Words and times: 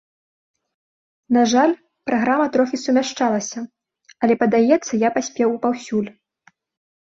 На 1.35 1.41
жаль, 1.51 1.73
праграма 2.09 2.47
трохі 2.55 2.79
сумяшчалася, 2.85 3.59
але, 4.25 4.33
падаецца, 4.45 4.93
я 5.07 5.13
паспеў 5.19 5.49
паўсюль. 5.69 6.09